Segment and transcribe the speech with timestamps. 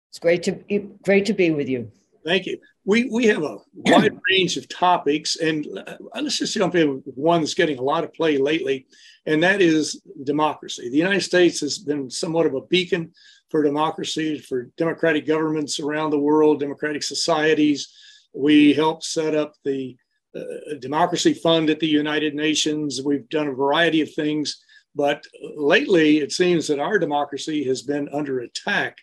[0.09, 1.91] It's great to be, great to be with you.
[2.25, 2.57] Thank you.
[2.85, 7.15] We we have a wide range of topics, and uh, let's just jump in with
[7.15, 8.87] one that's getting a lot of play lately,
[9.25, 10.89] and that is democracy.
[10.89, 13.11] The United States has been somewhat of a beacon
[13.49, 17.93] for democracy, for democratic governments around the world, democratic societies.
[18.33, 19.97] We helped set up the
[20.35, 23.01] uh, democracy fund at the United Nations.
[23.03, 24.63] We've done a variety of things,
[24.95, 25.25] but
[25.55, 28.97] lately it seems that our democracy has been under attack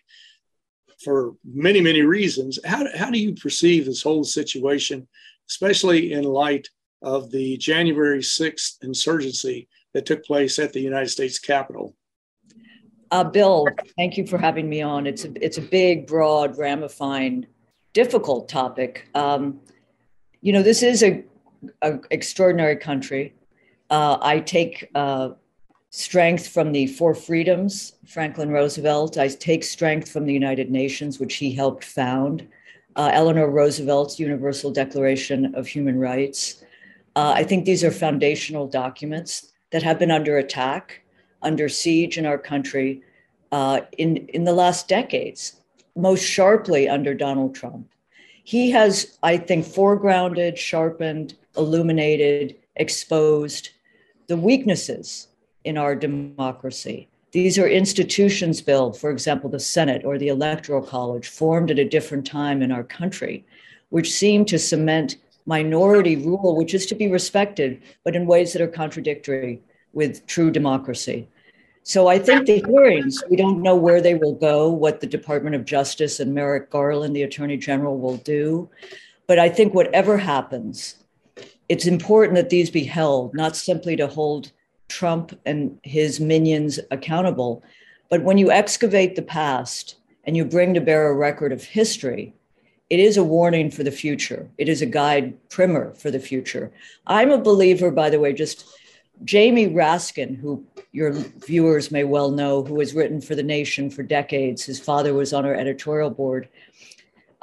[1.03, 2.59] for many, many reasons.
[2.65, 5.07] How, how do you perceive this whole situation,
[5.49, 6.67] especially in light
[7.01, 11.95] of the January 6th insurgency that took place at the United States Capitol?
[13.11, 15.07] Uh, Bill, thank you for having me on.
[15.07, 17.47] It's a, it's a big, broad, ramifying,
[17.93, 19.07] difficult topic.
[19.15, 19.61] Um,
[20.41, 21.23] you know, this is a,
[21.81, 23.33] a extraordinary country.
[23.89, 25.31] Uh, I take uh,
[25.91, 29.17] strength from the Four Freedoms, Franklin Roosevelt.
[29.17, 32.47] I take strength from the United Nations, which he helped found.
[32.95, 36.63] Uh, Eleanor Roosevelt's Universal Declaration of Human Rights.
[37.15, 41.01] Uh, I think these are foundational documents that have been under attack,
[41.41, 43.01] under siege in our country
[43.51, 45.61] uh, in, in the last decades,
[45.95, 47.87] most sharply under Donald Trump.
[48.43, 53.69] He has, I think, foregrounded, sharpened, illuminated, exposed
[54.27, 55.27] the weaknesses
[55.63, 57.07] in our democracy.
[57.31, 61.87] These are institutions, Bill, for example, the Senate or the Electoral College, formed at a
[61.87, 63.45] different time in our country,
[63.89, 68.61] which seem to cement minority rule, which is to be respected, but in ways that
[68.61, 69.61] are contradictory
[69.93, 71.27] with true democracy.
[71.83, 75.55] So I think the hearings, we don't know where they will go, what the Department
[75.55, 78.69] of Justice and Merrick Garland, the Attorney General, will do.
[79.25, 81.03] But I think whatever happens,
[81.67, 84.51] it's important that these be held, not simply to hold
[84.89, 87.63] Trump and his minions accountable,
[88.09, 89.95] but when you excavate the past
[90.25, 92.33] and you bring to bear a record of history,
[92.89, 94.49] it is a warning for the future.
[94.57, 96.71] It is a guide primer for the future.
[97.05, 98.65] I'm a believer, by the way, just
[99.23, 104.01] Jamie Raskin, who your viewers may well know, who has written for The Nation for
[104.01, 104.63] decades.
[104.63, 106.49] His father was on our editorial board.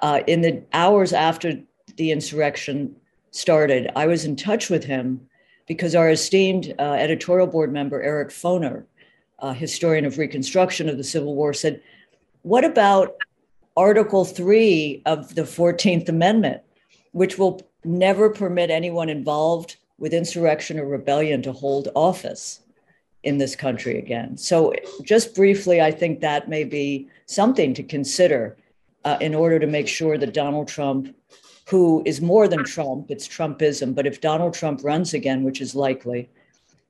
[0.01, 1.61] Uh, in the hours after
[1.97, 2.97] the insurrection
[3.31, 5.29] started, I was in touch with him
[5.67, 8.85] because our esteemed uh, editorial board member, Eric Foner,
[9.39, 11.83] uh, historian of Reconstruction of the Civil War, said,
[12.43, 13.17] What about
[13.77, 16.63] Article 3 of the 14th Amendment,
[17.13, 22.61] which will never permit anyone involved with insurrection or rebellion to hold office
[23.23, 24.37] in this country again.
[24.37, 24.73] So,
[25.03, 28.57] just briefly, I think that may be something to consider
[29.05, 31.15] uh, in order to make sure that Donald Trump,
[31.69, 35.75] who is more than Trump, it's Trumpism, but if Donald Trump runs again, which is
[35.75, 36.31] likely,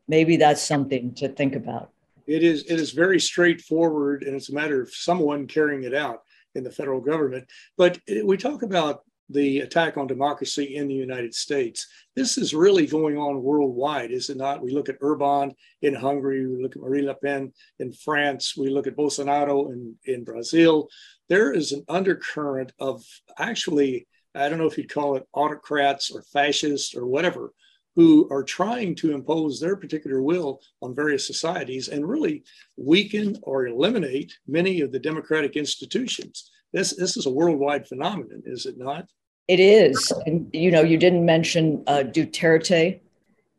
[0.06, 1.90] maybe that's something to think about.
[2.26, 6.22] It is, it is very straightforward, and it's a matter of someone carrying it out
[6.54, 7.46] in the federal government.
[7.76, 11.86] But eh, we talk about the attack on democracy in the United States.
[12.14, 14.62] This is really going on worldwide, is it not?
[14.62, 15.52] We look at Orban
[15.82, 19.94] in Hungary, we look at Marine Le Pen in France, we look at Bolsonaro in,
[20.04, 20.88] in Brazil.
[21.28, 23.04] There is an undercurrent of
[23.38, 24.06] actually,
[24.36, 27.52] I don't know if you'd call it autocrats or fascists or whatever,
[27.96, 32.44] who are trying to impose their particular will on various societies and really
[32.76, 36.50] weaken or eliminate many of the democratic institutions.
[36.72, 39.08] This, this is a worldwide phenomenon, is it not?
[39.48, 40.12] It is.
[40.26, 43.00] And, you know, you didn't mention uh, Duterte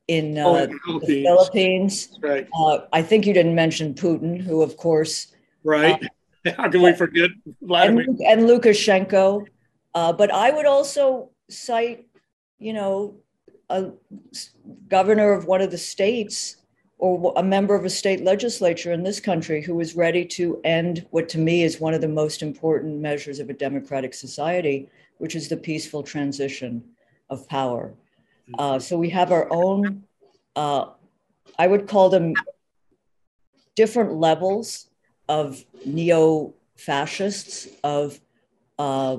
[0.08, 1.08] in uh, oh, the Philippines.
[1.08, 2.20] The Philippines.
[2.22, 2.48] Right.
[2.54, 5.34] Uh, I think you didn't mention Putin, who, of course.
[5.64, 6.04] Right.
[6.46, 7.32] Uh, How can we forget
[7.62, 8.04] Vladimir?
[8.04, 9.48] And, and Lukashenko.
[9.98, 12.06] Uh, but I would also cite,
[12.60, 13.16] you know,
[13.68, 13.94] a
[14.88, 16.58] governor of one of the states
[17.00, 21.08] or a member of a state legislature in this country who was ready to end
[21.10, 25.36] what to me is one of the most important measures of a democratic society, which
[25.36, 26.84] is the peaceful transition
[27.32, 27.92] of power.
[28.60, 30.04] Uh, so we have our own,
[30.56, 30.86] uh,
[31.58, 32.36] I would call them
[33.74, 34.92] different levels
[35.28, 38.20] of neo fascists, of
[38.78, 39.18] uh,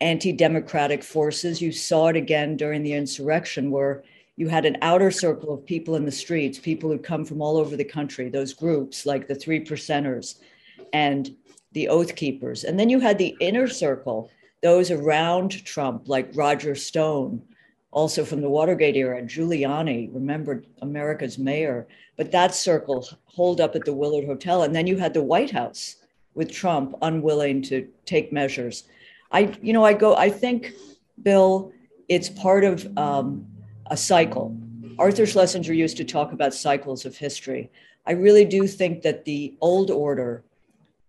[0.00, 1.60] anti democratic forces.
[1.60, 4.02] You saw it again during the insurrection, where
[4.36, 7.56] you had an outer circle of people in the streets, people who come from all
[7.58, 10.36] over the country, those groups like the Three Percenters
[10.92, 11.34] and
[11.72, 12.64] the Oath Keepers.
[12.64, 14.30] And then you had the inner circle,
[14.62, 17.42] those around Trump, like Roger Stone,
[17.90, 21.86] also from the Watergate era, Giuliani, remembered America's mayor.
[22.16, 24.62] But that circle holed up at the Willard Hotel.
[24.62, 25.96] And then you had the White House
[26.34, 28.84] with Trump unwilling to take measures.
[29.30, 30.72] I, you know, I go, I think,
[31.22, 31.72] Bill,
[32.08, 33.46] it's part of um,
[33.86, 34.56] a cycle.
[34.98, 37.70] Arthur Schlesinger used to talk about cycles of history.
[38.06, 40.44] I really do think that the old order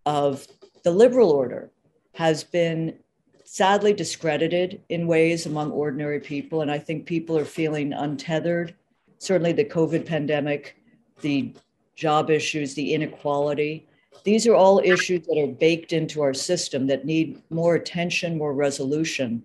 [0.05, 0.47] of
[0.83, 1.71] the liberal order
[2.13, 2.97] has been
[3.43, 6.61] sadly discredited in ways among ordinary people.
[6.61, 8.75] And I think people are feeling untethered.
[9.17, 10.77] Certainly, the COVID pandemic,
[11.21, 11.53] the
[11.95, 13.87] job issues, the inequality.
[14.23, 18.53] These are all issues that are baked into our system that need more attention, more
[18.53, 19.43] resolution.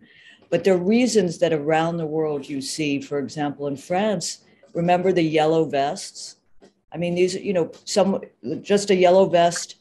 [0.51, 5.13] But there are reasons that around the world you see, for example, in France, remember
[5.13, 6.37] the yellow vests?
[6.93, 8.21] I mean, these, you know, some
[8.61, 9.77] just a yellow vest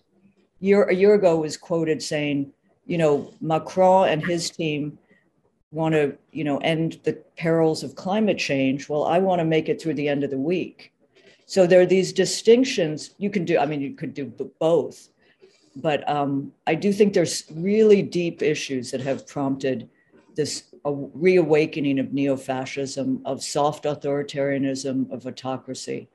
[0.59, 2.51] year a year ago was quoted saying,
[2.85, 4.97] you know, Macron and his team
[5.71, 8.89] want to, you know, end the perils of climate change.
[8.89, 10.93] Well, I want to make it through the end of the week.
[11.45, 13.57] So there are these distinctions you can do.
[13.57, 14.25] I mean, you could do
[14.59, 15.09] both,
[15.75, 19.89] but um, I do think there's really deep issues that have prompted
[20.36, 26.09] this reawakening of neo-fascism, of soft authoritarianism, of autocracy,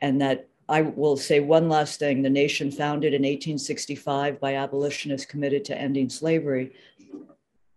[0.00, 2.22] and that I will say one last thing.
[2.22, 6.72] The nation founded in 1865 by abolitionists committed to ending slavery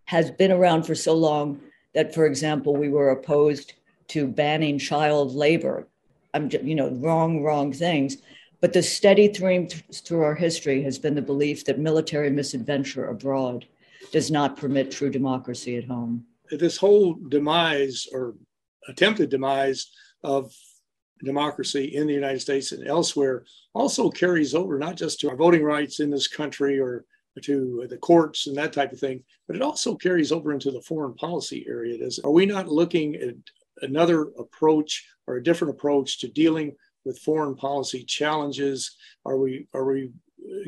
[0.05, 1.61] has been around for so long
[1.93, 3.73] that, for example, we were opposed
[4.09, 5.87] to banning child labor.
[6.33, 8.17] I'm, you know, wrong, wrong things.
[8.61, 13.65] But the steady theme through our history has been the belief that military misadventure abroad
[14.11, 16.25] does not permit true democracy at home.
[16.51, 18.35] This whole demise or
[18.87, 19.91] attempted demise
[20.23, 20.53] of
[21.23, 25.63] democracy in the United States and elsewhere also carries over not just to our voting
[25.63, 27.05] rights in this country or
[27.41, 30.81] to the courts and that type of thing, but it also carries over into the
[30.81, 31.97] foreign policy area.
[31.97, 33.35] Does, are we not looking at
[33.81, 36.75] another approach or a different approach to dealing
[37.05, 38.95] with foreign policy challenges?
[39.25, 40.11] Are we are we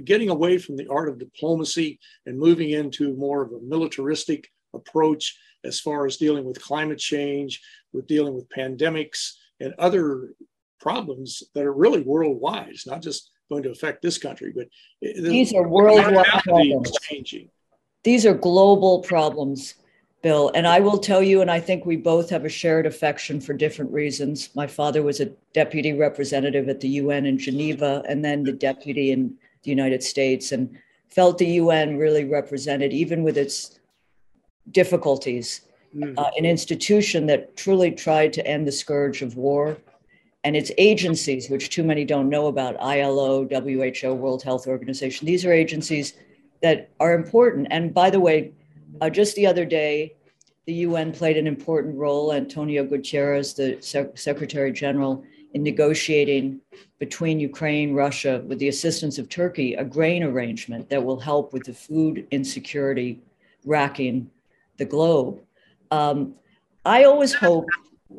[0.04, 5.38] getting away from the art of diplomacy and moving into more of a militaristic approach
[5.64, 7.62] as far as dealing with climate change,
[7.94, 10.34] with dealing with pandemics, and other
[10.80, 12.70] problems that are really worldwide.
[12.70, 14.68] It's not just going to affect this country, but
[15.02, 16.92] these are worldwide problems.
[17.02, 17.50] Changing.
[18.04, 19.76] These are global problems,
[20.24, 20.52] Bill.
[20.56, 23.54] And I will tell you, and I think we both have a shared affection for
[23.54, 24.50] different reasons.
[24.56, 29.12] My father was a deputy representative at the UN in Geneva, and then the deputy
[29.12, 33.80] in the United States, and felt the UN really represented, even with its
[34.72, 35.62] difficulties,
[35.94, 36.18] mm.
[36.18, 39.78] uh, an institution that truly tried to end the scourge of war.
[40.46, 45.46] And its agencies, which too many don't know about ILO, WHO, World Health Organization, these
[45.46, 46.14] are agencies
[46.62, 47.68] that are important.
[47.72, 48.54] And by the way,
[49.02, 50.16] uh, just the other day,
[50.66, 52.34] the UN played an important role.
[52.34, 55.24] Antonio Guterres, the Sec- Secretary General,
[55.54, 56.60] in negotiating
[57.00, 61.64] between Ukraine, Russia, with the assistance of Turkey, a grain arrangement that will help with
[61.66, 63.22] the food insecurity
[63.66, 64.30] racking
[64.78, 65.42] the globe.
[65.92, 66.36] Um,
[66.86, 67.68] I always hope,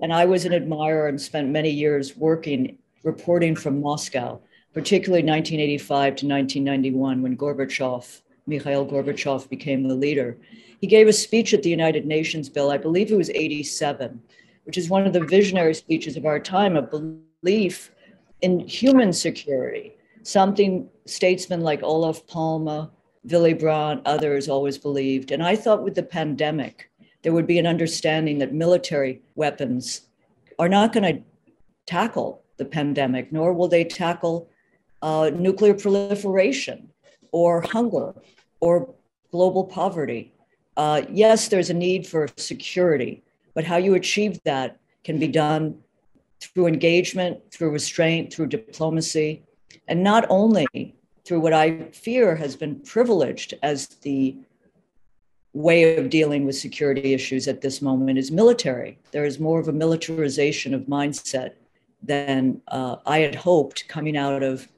[0.02, 4.40] and I was an admirer and spent many years working, reporting from Moscow,
[4.72, 10.36] particularly 1985 to 1991 when Gorbachev, Mikhail Gorbachev, became the leader.
[10.80, 14.20] He gave a speech at the United Nations, Bill, I believe it was 87,
[14.64, 17.90] which is one of the visionary speeches of our time, a belief
[18.42, 22.90] in human security, something statesmen like Olof Palme,
[23.24, 25.30] Willy Brandt, others always believed.
[25.30, 26.90] And I thought with the pandemic,
[27.22, 30.02] there would be an understanding that military weapons
[30.58, 31.22] are not going to
[31.86, 34.48] tackle the pandemic, nor will they tackle
[35.00, 36.90] uh, nuclear proliferation
[37.32, 38.14] or hunger
[38.64, 38.94] or
[39.30, 40.32] global poverty.
[40.78, 43.22] Uh, yes, there's a need for security,
[43.54, 45.78] but how you achieve that can be done
[46.40, 49.42] through engagement, through restraint, through diplomacy,
[49.86, 54.34] and not only through what I fear has been privileged as the
[55.52, 58.98] way of dealing with security issues at this moment is military.
[59.12, 61.50] There is more of a militarization of mindset
[62.02, 64.68] than uh, I had hoped coming out of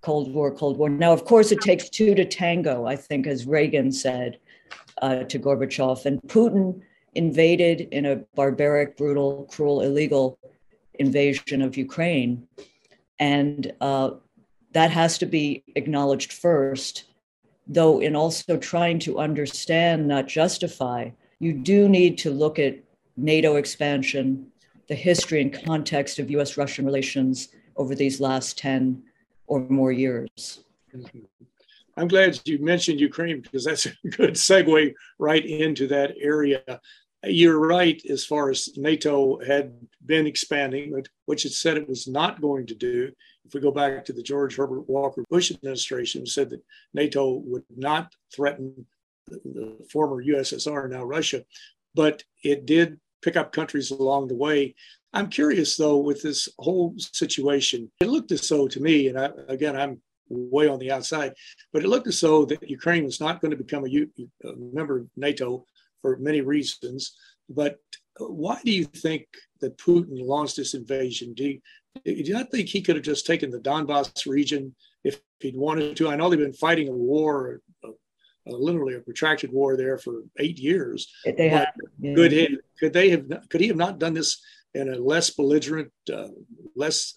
[0.00, 0.88] Cold War, Cold War.
[0.88, 4.38] Now, of course, it takes two to tango, I think, as Reagan said
[5.02, 6.06] uh, to Gorbachev.
[6.06, 6.80] And Putin
[7.14, 10.38] invaded in a barbaric, brutal, cruel, illegal
[10.94, 12.46] invasion of Ukraine.
[13.18, 14.10] And uh,
[14.72, 17.04] that has to be acknowledged first,
[17.66, 22.78] though, in also trying to understand, not justify, you do need to look at
[23.16, 24.46] NATO expansion,
[24.88, 29.02] the history and context of US Russian relations over these last 10
[29.46, 30.60] or more years.
[30.94, 31.20] Mm-hmm.
[31.96, 36.62] I'm glad you mentioned Ukraine because that's a good segue right into that area.
[37.24, 39.74] You're right as far as NATO had
[40.04, 43.10] been expanding, which it said it was not going to do.
[43.46, 46.62] If we go back to the George Herbert Walker Bush administration, said that
[46.92, 48.86] NATO would not threaten
[49.28, 51.44] the former USSR, now Russia,
[51.94, 54.74] but it did pick up countries along the way.
[55.16, 59.30] I'm curious though, with this whole situation, it looked as though to me, and I,
[59.48, 61.32] again, I'm way on the outside,
[61.72, 64.06] but it looked as though that Ukraine was not going to become a,
[64.46, 65.64] a member of NATO
[66.02, 67.16] for many reasons.
[67.48, 67.78] But
[68.18, 69.26] why do you think
[69.60, 71.32] that Putin launched this invasion?
[71.32, 71.60] Do you,
[72.04, 75.96] do you not think he could have just taken the Donbass region if he'd wanted
[75.96, 76.10] to?
[76.10, 77.88] I know they've been fighting a war, a,
[78.48, 81.10] a, literally a protracted war there for eight years.
[81.24, 81.68] They have,
[82.00, 82.14] yeah.
[82.14, 83.24] could, could they have?
[83.48, 84.42] Could he have not done this
[84.74, 86.28] in a less belligerent, uh,
[86.74, 87.14] less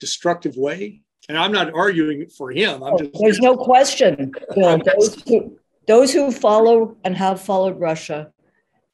[0.00, 1.02] destructive way?
[1.28, 2.82] And I'm not arguing for him.
[2.82, 4.78] I'm just, There's no question, Bill.
[4.78, 8.30] Those who, those who follow and have followed Russia,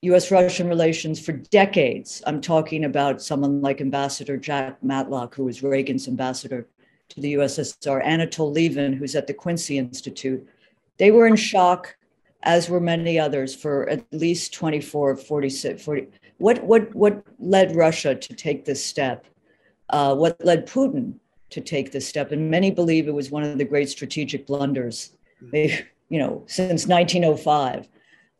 [0.02, 5.62] US Russian relations for decades, I'm talking about someone like Ambassador Jack Matlock, who was
[5.62, 6.66] Reagan's ambassador
[7.10, 10.46] to the USSR, Anatol Lieven, who's at the Quincy Institute.
[10.96, 11.94] They were in shock,
[12.42, 16.08] as were many others, for at least 24, 46, 40.
[16.42, 19.26] What, what, what led Russia to take this step?
[19.90, 21.14] Uh, what led Putin
[21.50, 22.32] to take this step.
[22.32, 25.12] And many believe it was one of the great strategic blunders,
[25.52, 27.88] they, you know, since 1905.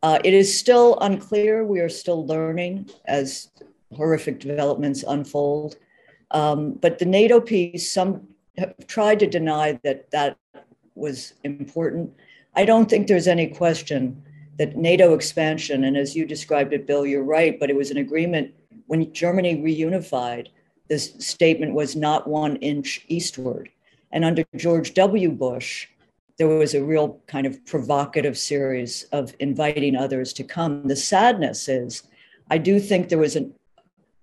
[0.02, 1.64] Uh, it is still unclear.
[1.64, 3.52] We are still learning as
[3.94, 5.76] horrific developments unfold.
[6.32, 8.26] Um, but the NATO piece, some
[8.58, 10.36] have tried to deny that that
[10.96, 12.12] was important.
[12.56, 14.24] I don't think there's any question
[14.62, 17.96] that NATO expansion, and as you described it, Bill, you're right, but it was an
[17.96, 18.54] agreement
[18.86, 20.50] when Germany reunified
[20.88, 23.70] this statement was not one inch eastward.
[24.12, 25.32] And under George W.
[25.32, 25.88] Bush,
[26.38, 30.86] there was a real kind of provocative series of inviting others to come.
[30.86, 32.04] The sadness is,
[32.48, 33.52] I do think there was an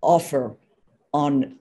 [0.02, 0.56] offer
[1.14, 1.56] on,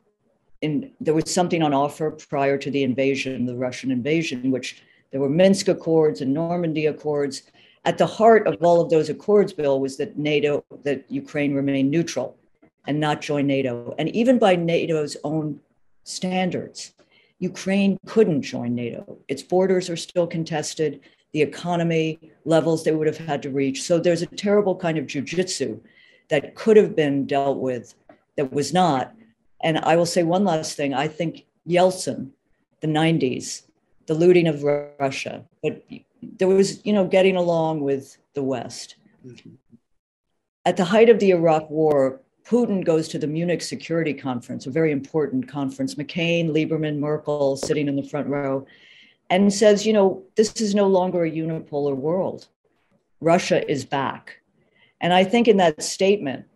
[0.61, 5.21] in, there was something on offer prior to the invasion, the Russian invasion, which there
[5.21, 7.43] were Minsk Accords and Normandy Accords.
[7.85, 11.91] At the heart of all of those accords, Bill, was that NATO, that Ukraine remained
[11.91, 12.37] neutral
[12.87, 13.95] and not join NATO.
[13.99, 15.61] And even by NATO's own
[16.05, 16.93] standards,
[17.39, 19.19] Ukraine couldn't join NATO.
[19.29, 21.01] Its borders are still contested,
[21.33, 23.83] the economy levels they would have had to reach.
[23.83, 25.81] So there's a terrible kind of jujitsu
[26.31, 27.95] that could have been dealt with
[28.37, 29.15] that was not.
[29.63, 30.95] And I will say one last thing.
[30.95, 32.31] I think Yeltsin,
[32.81, 33.63] the 90s,
[34.07, 35.83] the looting of Russia, but
[36.23, 38.97] there was, you know, getting along with the West.
[39.27, 39.51] Mm-hmm.
[40.65, 44.71] At the height of the Iraq War, Putin goes to the Munich Security Conference, a
[44.71, 45.95] very important conference.
[45.97, 48.67] McCain, Lieberman, Merkel sitting in the front row,
[49.31, 52.49] and says, you know, this is no longer a unipolar world.
[53.21, 54.41] Russia is back.
[55.01, 56.47] And I think in that statement,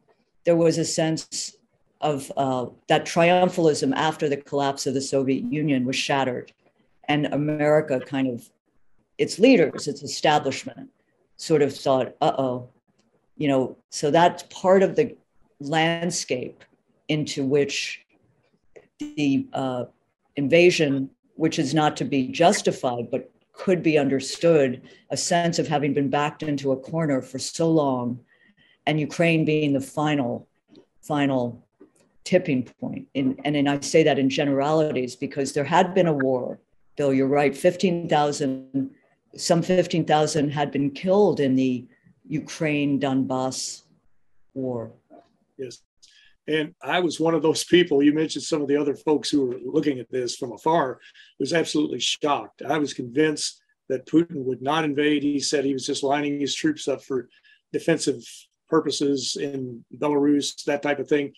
[0.45, 1.57] there was a sense
[2.01, 6.53] of uh, that triumphalism after the collapse of the Soviet Union was shattered.
[7.05, 8.49] And America kind of,
[9.23, 10.91] its leaders, its establishment,
[11.37, 12.69] sort of thought, uh oh,
[13.37, 15.17] you know, so that's part of the
[15.61, 16.65] landscape
[17.09, 18.05] into which
[18.99, 19.85] the uh,
[20.37, 25.93] invasion, which is not to be justified, but could be understood, a sense of having
[25.95, 28.19] been backed into a corner for so long,
[28.87, 30.49] and Ukraine being the final,
[31.01, 31.65] final
[32.25, 33.07] tipping point.
[33.15, 36.59] In, and, and I say that in generalities because there had been a war.
[36.97, 37.57] Bill, you're right.
[37.57, 38.91] 15,000,
[39.37, 41.87] some 15,000 had been killed in the
[42.27, 43.83] Ukraine Donbass
[44.55, 44.93] war.
[45.59, 45.83] Yes.
[46.49, 48.03] And I was one of those people.
[48.03, 50.99] You mentioned some of the other folks who were looking at this from afar.
[51.39, 52.63] Was absolutely shocked.
[52.63, 55.23] I was convinced that Putin would not invade.
[55.23, 57.29] He said he was just lining his troops up for
[57.73, 58.23] defensive
[58.69, 61.33] purposes in Belarus, that type of thing.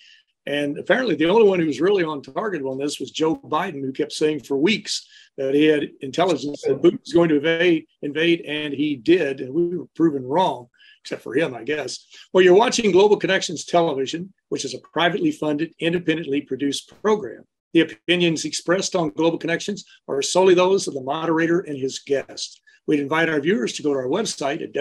[0.47, 3.81] And apparently, the only one who was really on target on this was Joe Biden,
[3.81, 5.07] who kept saying for weeks
[5.39, 9.55] that he had intelligence that Putin was going to invade, invade, and he did, and
[9.55, 10.69] we were proven wrong,
[11.03, 12.07] except for him, I guess.
[12.33, 17.45] Well, you're watching Global Connections Television, which is a privately funded, independently produced program.
[17.73, 22.61] The opinions expressed on Global Connections are solely those of the moderator and his guest.
[22.87, 24.75] We'd invite our viewers to go to our website at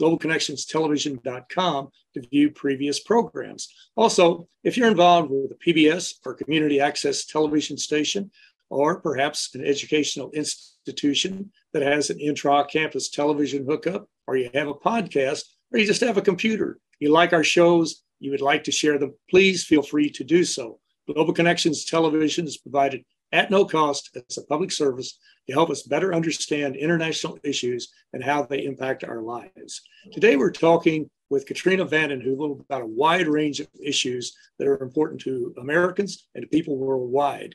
[0.00, 3.68] www.globalconnectionstelevision.com to view previous programs.
[3.96, 8.30] Also, if you're involved with a PBS or community access television station,
[8.68, 14.68] or perhaps an educational institution that has an intra campus television hookup, or you have
[14.68, 18.64] a podcast, or you just have a computer, you like our shows, you would like
[18.64, 20.80] to share them, please feel free to do so.
[21.06, 25.82] Global Connections Television is provided at no cost as a public service to help us
[25.82, 29.82] better understand international issues and how they impact our lives.
[30.12, 34.82] Today, we're talking with Katrina vanden Heuvel about a wide range of issues that are
[34.82, 37.54] important to Americans and to people worldwide.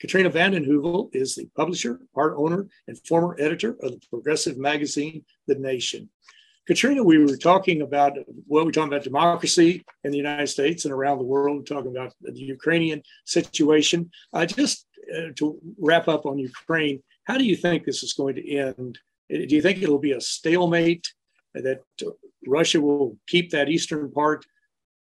[0.00, 5.24] Katrina vanden Heuvel is the publisher, part owner, and former editor of the progressive magazine,
[5.46, 6.10] The Nation.
[6.66, 10.94] Katrina, we were talking about well, we're talking about democracy in the United States and
[10.94, 11.66] around the world.
[11.66, 14.10] Talking about the Ukrainian situation.
[14.32, 18.36] Uh, just Uh, to wrap up on Ukraine, how do you think this is going
[18.36, 18.98] to end?
[19.32, 21.06] Uh, do you think it'll be a stalemate
[21.56, 21.80] uh, that
[22.46, 24.44] Russia will keep that eastern part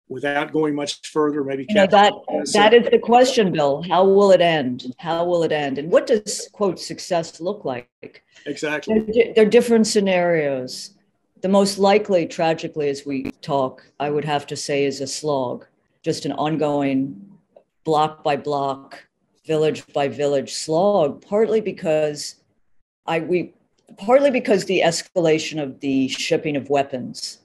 [0.09, 1.45] without going much further?
[1.45, 2.15] Maybe you know, that
[2.55, 3.83] that is the question, Bill.
[3.83, 4.95] How will it end?
[4.99, 5.79] How will it end?
[5.79, 8.25] And what does quote success look like?
[8.47, 9.01] Exactly.
[9.01, 10.95] There, there are different scenarios.
[11.43, 15.67] The most likely, tragically, as we talk, I would have to say, is a slog,
[16.03, 17.29] just an ongoing
[17.85, 19.05] block by block
[19.47, 22.37] village by village slog, partly because
[23.07, 23.55] I we
[23.99, 27.39] partly because the escalation of the shipping of weapons.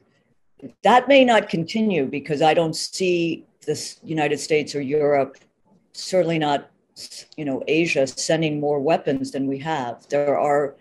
[0.83, 5.37] That may not continue because I don't see the United States or Europe,
[5.93, 6.71] certainly not
[7.35, 10.07] you know Asia, sending more weapons than we have.
[10.09, 10.75] There are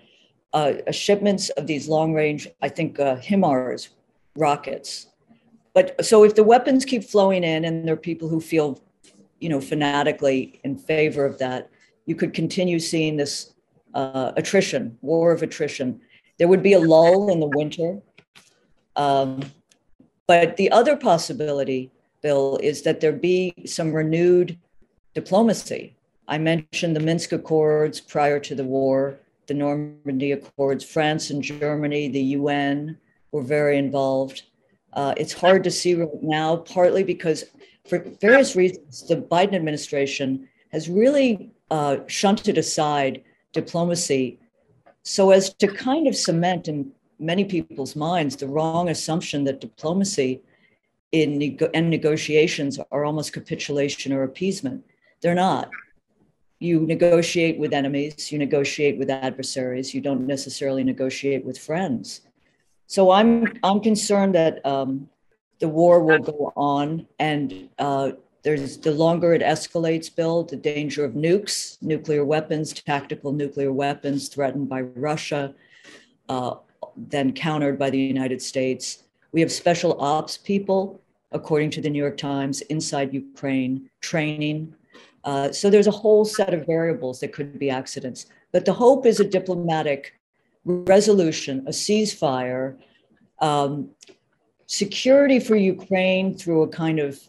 [0.53, 3.89] uh, shipments of these long range, I think uh, HIMARS
[4.37, 5.09] rockets.
[5.75, 8.81] But so if the weapons keep flowing in, and there are people who feel
[9.41, 11.71] you know, fanatically in favor of that,
[12.07, 13.55] you could continue seeing this
[13.95, 16.01] uh, attrition, war of attrition.
[16.39, 18.01] There would be a lull in the winter.
[18.95, 19.41] Um,
[20.27, 21.91] but the other possibility,
[22.23, 24.59] Bill, is that there be some renewed
[25.15, 25.97] diplomacy.
[26.29, 30.85] I mentioned the Minsk Accords prior to the war, the Normandy Accords.
[30.85, 32.99] France and Germany, the UN
[33.31, 34.43] were very involved.
[34.93, 37.45] Uh, it's hard to see right now, partly because
[37.89, 43.23] for various reasons, the Biden administration has really uh, shunted aside
[43.53, 44.39] diplomacy
[45.03, 50.43] so as to kind of cement in many people's minds the wrong assumption that diplomacy
[51.13, 54.85] in and negotiations are almost capitulation or appeasement.
[55.21, 55.71] They're not.
[56.59, 62.23] You negotiate with enemies, you negotiate with adversaries, you don't necessarily negotiate with friends.
[62.87, 65.09] So I'm I'm concerned that um,
[65.59, 68.11] the war will go on and uh,
[68.43, 74.29] there's the longer it escalates bill the danger of nukes nuclear weapons tactical nuclear weapons
[74.29, 75.55] threatened by russia
[76.29, 76.57] uh,
[76.97, 79.05] then countered by the united states.
[79.33, 81.01] We have special ops people
[81.33, 84.75] according to the new york times inside ukraine training.
[85.25, 88.27] Uh, so there's a whole set of variables that could be accidents.
[88.53, 90.19] But the hope is a diplomatic
[90.65, 92.77] resolution a ceasefire
[93.41, 93.91] um,
[94.67, 97.21] security for Ukraine through a kind of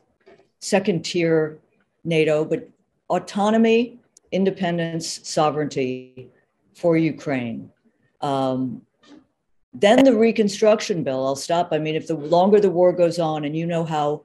[0.60, 1.60] second tier
[2.04, 2.70] NATO, but
[3.10, 4.00] autonomy,
[4.32, 6.30] independence, sovereignty
[6.74, 7.72] for Ukraine.
[8.22, 8.82] Um,
[9.74, 11.70] then the reconstruction bill, I'll stop.
[11.72, 14.24] I mean, if the longer the war goes on, and you know how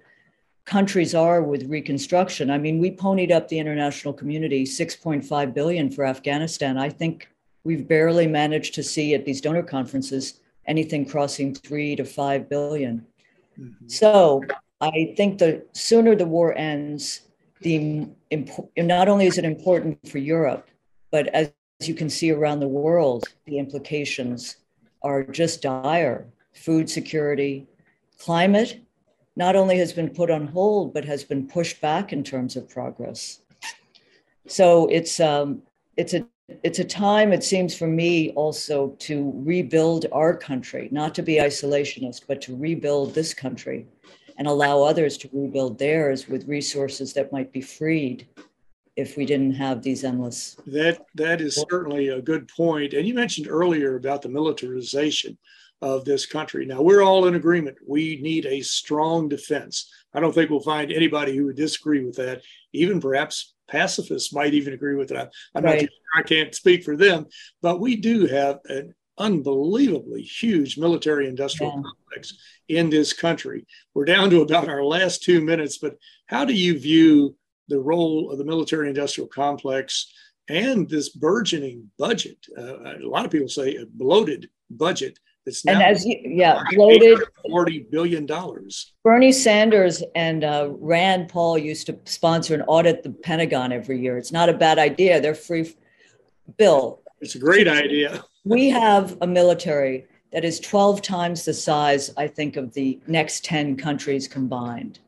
[0.64, 6.06] countries are with reconstruction, I mean, we ponied up the international community 6.5 billion for
[6.06, 6.78] Afghanistan.
[6.78, 7.28] I think
[7.64, 13.06] we've barely managed to see at these donor conferences anything crossing three to five billion.
[13.58, 13.88] Mm-hmm.
[13.88, 14.42] So
[14.80, 17.22] I think the sooner the war ends,
[17.60, 18.08] the
[18.76, 20.68] not only is it important for Europe,
[21.10, 24.56] but as you can see around the world, the implications
[25.02, 26.26] are just dire.
[26.54, 27.66] Food security,
[28.18, 28.82] climate,
[29.36, 32.68] not only has been put on hold, but has been pushed back in terms of
[32.68, 33.40] progress.
[34.46, 35.62] So it's um,
[35.96, 41.14] it's a it's a time, it seems for me, also to rebuild our country, not
[41.14, 43.86] to be isolationist, but to rebuild this country
[44.38, 48.26] and allow others to rebuild theirs with resources that might be freed
[48.96, 50.56] if we didn't have these endless.
[50.66, 52.92] That that is certainly a good point.
[52.92, 55.38] And you mentioned earlier about the militarization
[55.80, 56.64] of this country.
[56.64, 57.76] Now, we're all in agreement.
[57.86, 59.90] We need a strong defense.
[60.14, 62.42] I don't think we'll find anybody who would disagree with that.
[62.72, 65.32] Even perhaps pacifists might even agree with that.
[65.54, 65.82] I'm right.
[65.82, 67.26] not, I can't speak for them,
[67.60, 71.82] but we do have an unbelievably huge military industrial yeah.
[71.82, 72.34] complex
[72.68, 73.66] in this country.
[73.94, 75.96] We're down to about our last two minutes, but
[76.26, 77.36] how do you view
[77.68, 80.12] the role of the military industrial complex
[80.48, 82.38] and this burgeoning budget?
[82.56, 87.18] Uh, a lot of people say a bloated budget that's and as you, yeah, bloated
[87.48, 88.92] forty billion dollars.
[89.02, 94.18] Bernie Sanders and uh, Rand Paul used to sponsor and audit the Pentagon every year.
[94.18, 95.20] It's not a bad idea.
[95.20, 95.74] They're free.
[96.56, 98.24] Bill, it's a great idea.
[98.44, 103.44] we have a military that is 12 times the size, I think, of the next
[103.44, 104.98] 10 countries combined.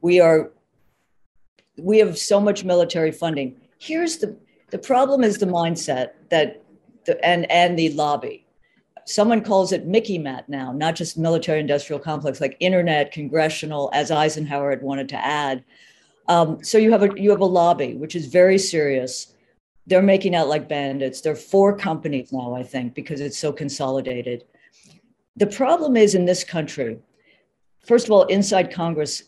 [0.00, 0.50] We are
[1.78, 3.60] we have so much military funding.
[3.78, 4.36] Here's the
[4.70, 6.62] the problem is the mindset that
[7.04, 8.41] the, and and the lobby.
[9.04, 14.70] Someone calls it MICIMATT now, not just military industrial complex, like internet, congressional, as Eisenhower
[14.70, 15.64] had wanted to add.
[16.28, 19.34] Um, so you have a you have a lobby which is very serious.
[19.86, 21.20] They're making out like bandits.
[21.20, 24.44] There are four companies now, I think, because it's so consolidated.
[25.36, 26.98] The problem is in this country,
[27.84, 29.24] first of all, inside Congress,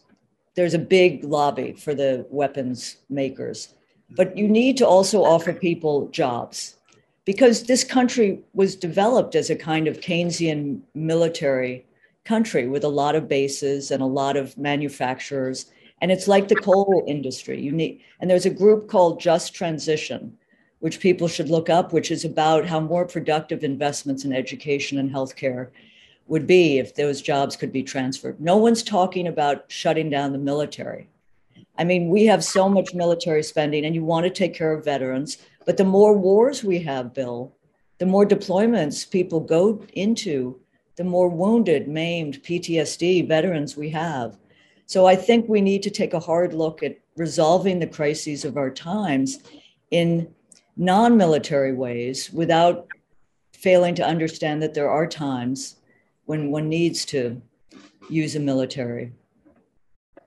[0.54, 3.74] there's a big lobby for the weapons makers.
[4.10, 6.76] But you need to also offer people jobs
[7.24, 11.86] because this country was developed as a kind of Keynesian military
[12.24, 15.66] country with a lot of bases and a lot of manufacturers.
[16.00, 17.60] And it's like the coal industry.
[17.60, 20.36] You need, and there's a group called Just Transition,
[20.80, 25.10] which people should look up, which is about how more productive investments in education and
[25.10, 25.70] healthcare
[26.26, 28.40] would be if those jobs could be transferred.
[28.40, 31.08] No one's talking about shutting down the military.
[31.76, 34.84] I mean, we have so much military spending, and you want to take care of
[34.84, 35.38] veterans.
[35.66, 37.56] But the more wars we have, Bill,
[37.98, 40.60] the more deployments people go into,
[40.96, 44.38] the more wounded, maimed, PTSD veterans we have.
[44.86, 48.56] So I think we need to take a hard look at resolving the crises of
[48.56, 49.38] our times
[49.90, 50.28] in
[50.76, 52.88] non military ways without
[53.52, 55.76] failing to understand that there are times
[56.26, 57.40] when one needs to
[58.10, 59.12] use a military.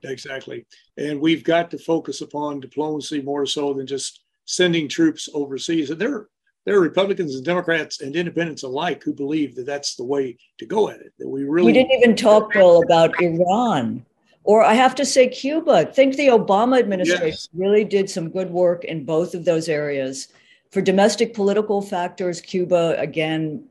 [0.04, 0.66] Exactly.
[0.96, 5.90] And we've got to focus upon diplomacy more so than just sending troops overseas.
[5.90, 6.26] And there,
[6.64, 10.66] there are Republicans and Democrats and independents alike who believe that that's the way to
[10.66, 11.12] go at it.
[11.18, 11.66] That we really.
[11.66, 14.04] We didn't even talk, Bill, about Iran.
[14.44, 15.72] Or I have to say, Cuba.
[15.72, 17.48] I think the Obama administration yes.
[17.52, 20.28] really did some good work in both of those areas.
[20.70, 23.64] For domestic political factors, Cuba, again,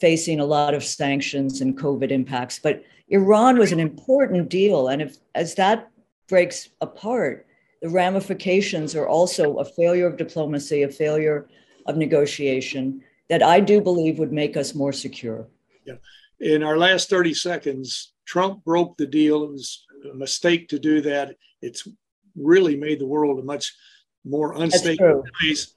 [0.00, 2.58] facing a lot of sanctions and COVID impacts.
[2.58, 4.88] But Iran was an important deal.
[4.88, 5.90] And if as that
[6.26, 7.45] breaks apart,
[7.86, 11.46] the ramifications are also a failure of diplomacy, a failure
[11.86, 15.46] of negotiation that I do believe would make us more secure.
[15.84, 15.94] Yeah.
[16.40, 19.44] In our last 30 seconds, Trump broke the deal.
[19.44, 21.36] It was a mistake to do that.
[21.62, 21.86] It's
[22.34, 23.72] really made the world a much
[24.24, 25.72] more unstable place.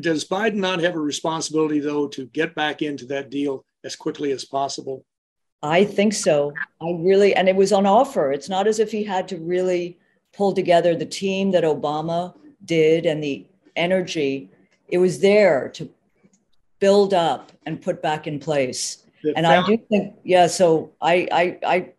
[0.00, 4.32] Does Biden not have a responsibility, though, to get back into that deal as quickly
[4.32, 5.04] as possible?
[5.62, 6.52] I think so.
[6.82, 8.32] I really, and it was on offer.
[8.32, 10.00] It's not as if he had to really
[10.36, 14.50] pull together the team that Obama did and the energy.
[14.88, 15.88] It was there to
[16.80, 19.04] build up and put back in place.
[19.36, 20.46] and I do think, yeah.
[20.46, 21.92] So I, I, I,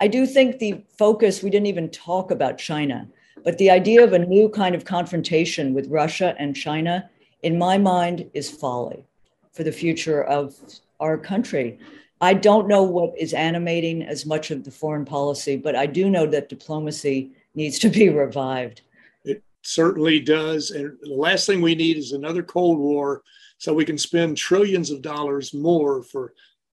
[0.00, 1.42] I do think the focus.
[1.42, 3.08] We didn't even talk about China.
[3.44, 7.08] But the idea of a new kind of confrontation with Russia and China,
[7.42, 9.04] in my mind, is folly
[9.52, 10.56] for the future of
[11.00, 11.78] our country.
[12.20, 16.08] I don't know what is animating as much of the foreign policy, but I do
[16.08, 18.82] know that diplomacy needs to be revived.
[19.24, 20.70] It certainly does.
[20.70, 23.22] And the last thing we need is another Cold War
[23.58, 26.34] so we can spend trillions of dollars more for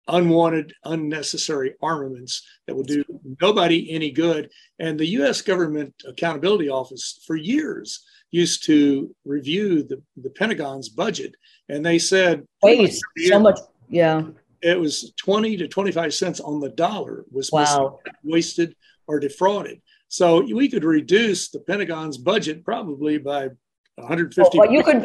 [0.09, 3.05] unwanted, unnecessary armaments that will do
[3.41, 4.51] nobody any good.
[4.79, 11.35] And the US Government Accountability Office, for years, used to review the, the Pentagon's budget.
[11.69, 14.23] And they said, Wait, so much, yeah.
[14.63, 18.01] It was 20 to 25 cents on the dollar was wow.
[18.23, 19.81] wasted or defrauded.
[20.09, 23.49] So we could reduce the Pentagon's budget probably by
[23.97, 25.05] 150 well, you could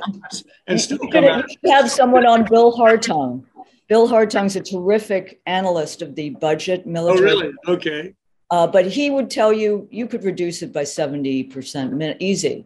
[0.67, 3.43] and still you could, have someone on Bill Hartung
[3.87, 7.19] Bill Hartung's a terrific analyst of the budget oh, military.
[7.19, 7.53] Oh, really?
[7.67, 8.13] Okay.
[8.51, 12.65] Uh, but he would tell you you could reduce it by 70% easy.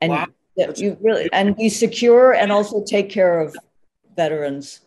[0.00, 0.26] And wow.
[0.76, 3.56] you really and be secure and also take care of
[4.16, 4.80] veterans.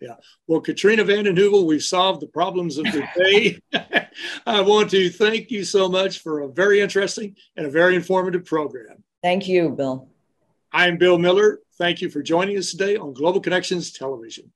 [0.00, 0.14] Yeah.
[0.46, 3.58] Well, Katrina vanden Heuvel, we've solved the problems of the day.
[4.46, 8.44] I want to thank you so much for a very interesting and a very informative
[8.44, 9.02] program.
[9.22, 10.08] Thank you, Bill.
[10.72, 11.60] I'm Bill Miller.
[11.78, 14.52] Thank you for joining us today on Global Connections Television.